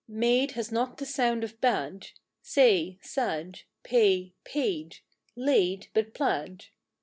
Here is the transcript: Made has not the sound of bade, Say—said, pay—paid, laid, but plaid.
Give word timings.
Made 0.07 0.53
has 0.53 0.71
not 0.71 0.97
the 0.97 1.05
sound 1.05 1.43
of 1.43 1.61
bade, 1.61 2.07
Say—said, 2.41 3.59
pay—paid, 3.83 4.97
laid, 5.35 5.87
but 5.93 6.15
plaid. 6.15 6.65